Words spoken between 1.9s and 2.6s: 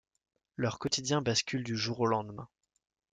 au lendemain.